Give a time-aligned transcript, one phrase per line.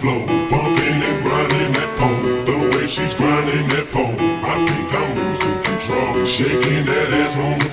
[0.00, 2.22] flow, bumping and grinding that pole.
[2.48, 4.16] The way she's grinding that pole,
[4.52, 6.24] I think I'm losing control.
[6.24, 7.63] Shaking that ass on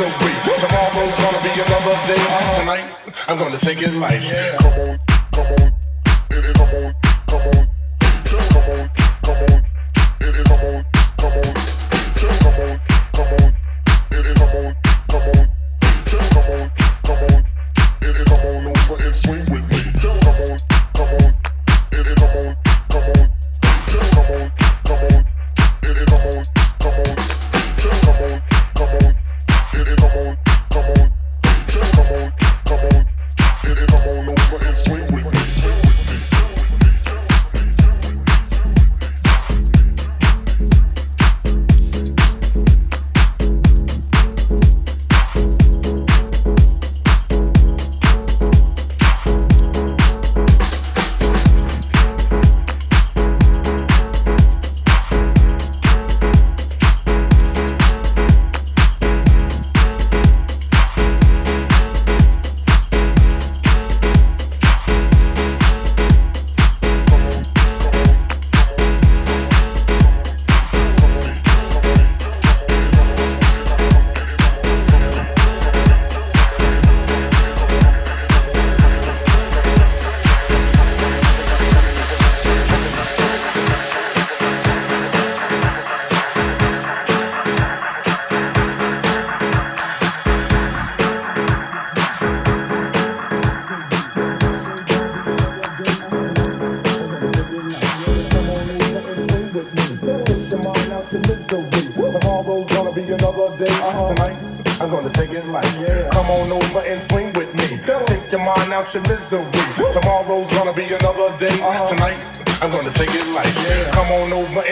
[0.00, 0.30] so.
[0.60, 2.22] Tomorrow's gonna be another day.
[2.60, 2.84] Tonight,
[3.28, 4.22] I'm gonna take it light.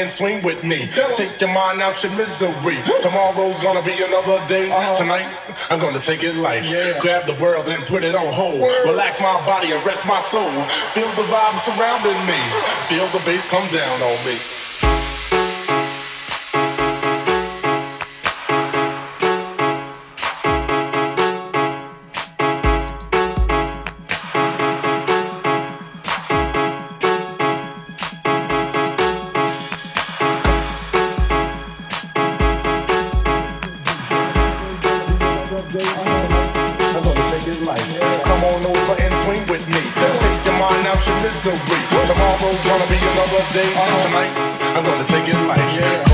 [0.09, 0.89] and swing with me.
[1.15, 2.79] Take your mind out your misery.
[3.01, 4.71] Tomorrow's gonna be another day.
[4.71, 4.95] Uh-huh.
[4.97, 5.29] Tonight,
[5.71, 6.65] I'm gonna take it light.
[6.65, 6.99] Yeah.
[7.01, 8.65] Grab the world and put it on hold.
[8.85, 10.49] Relax my body and rest my soul.
[10.97, 12.41] Feel the vibe surrounding me.
[12.41, 12.89] Uh.
[12.89, 14.39] Feel the bass come down on me.
[41.45, 41.53] the.
[42.07, 43.71] Tomorrow's gonna be another day.
[44.03, 44.33] Tonight,
[44.77, 45.59] I'm gonna take it like.
[45.75, 46.08] Yeah.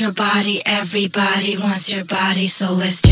[0.00, 3.07] Your body, everybody wants your body, so let's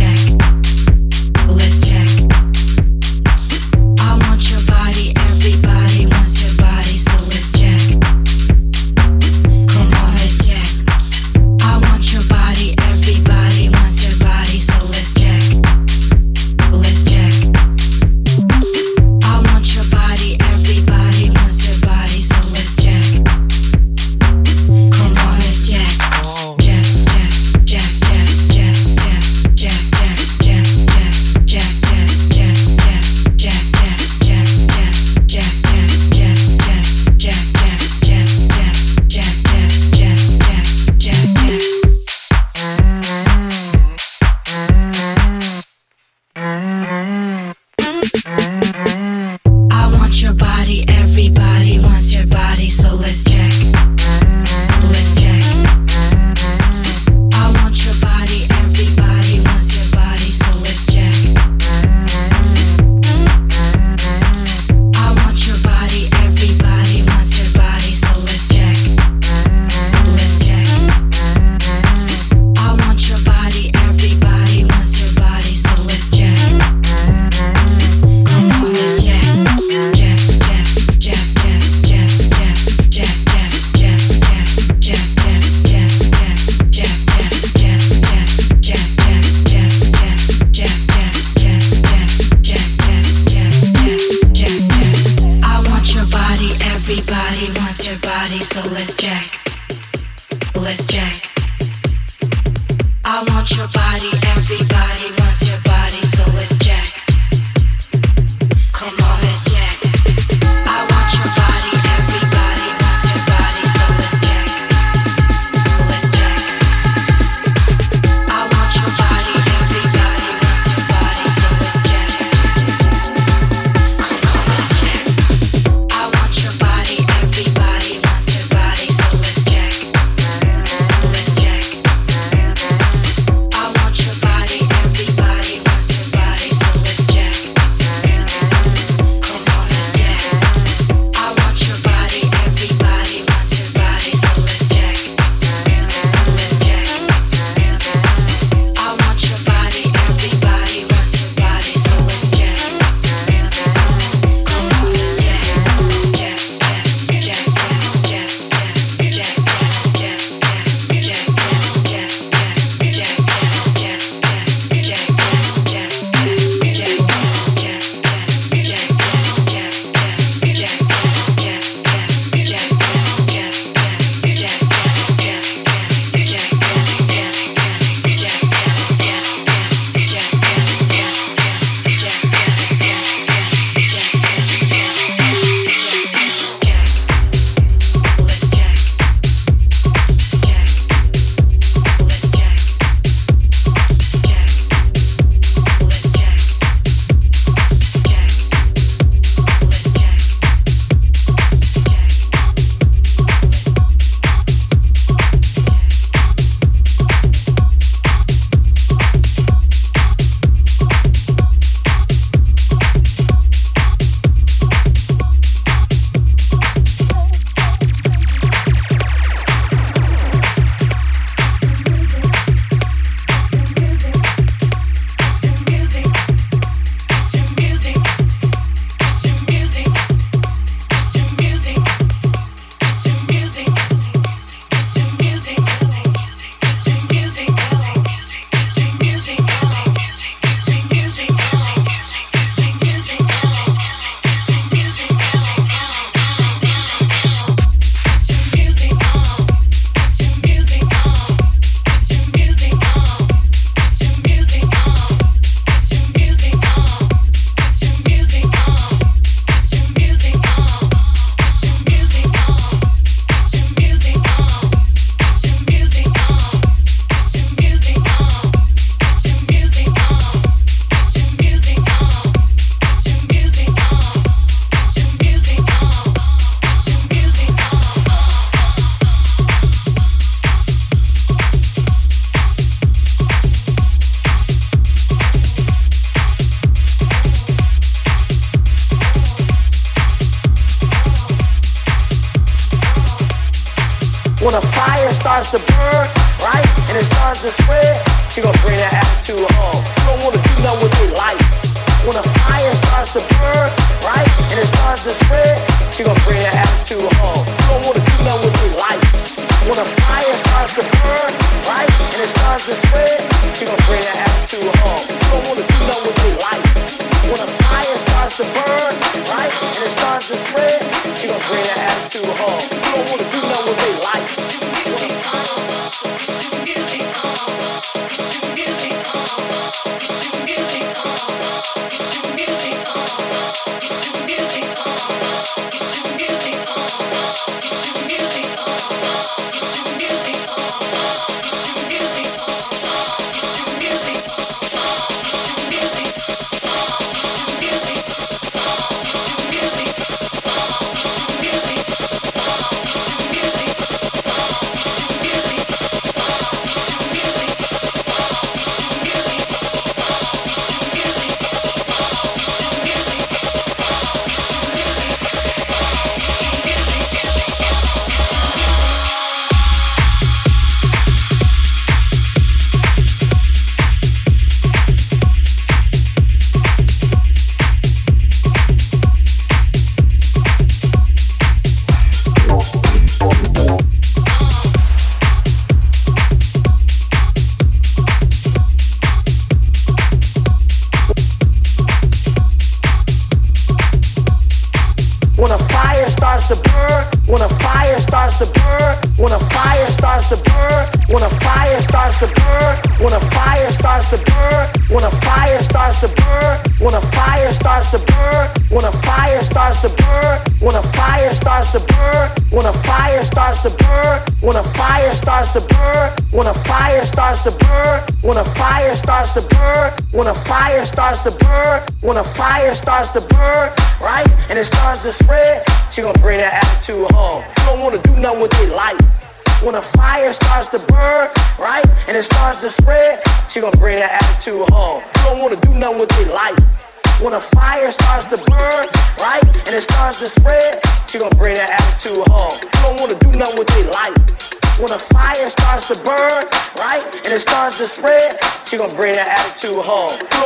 [98.56, 99.35] Soulless Jack.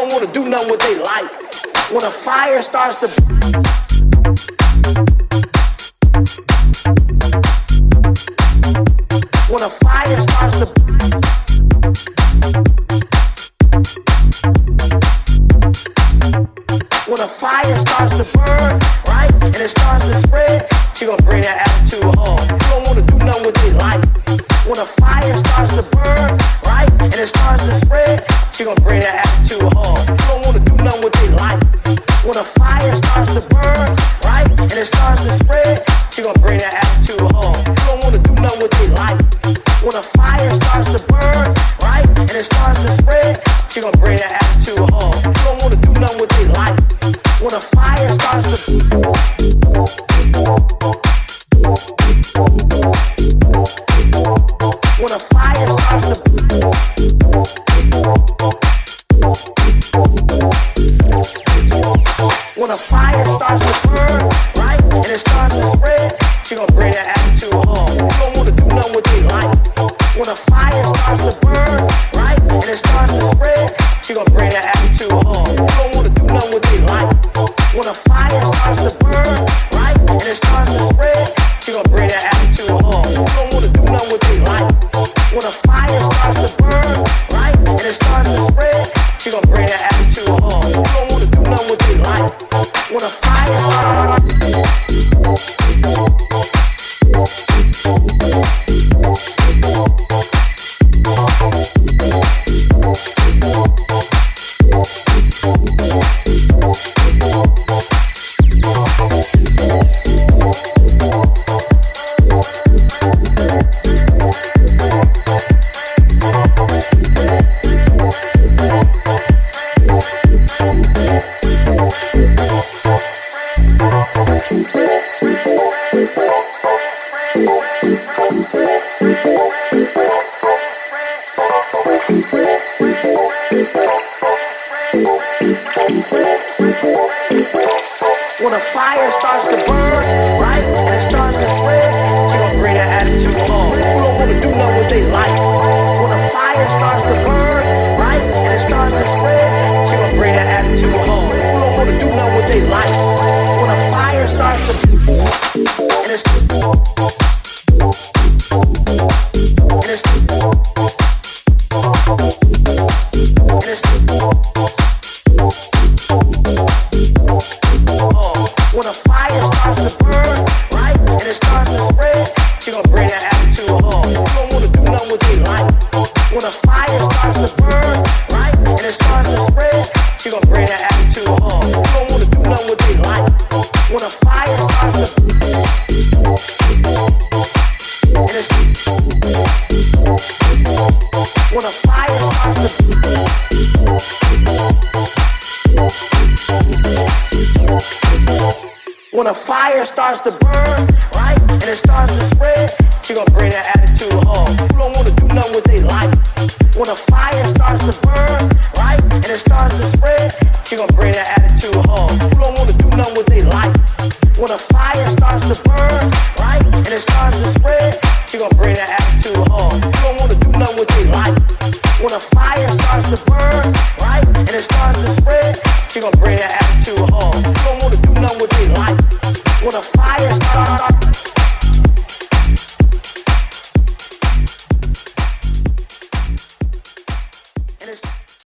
[0.01, 1.31] don't want to do nothing with their life.
[1.93, 3.09] When a fire starts to.
[9.51, 10.80] when a fire starts to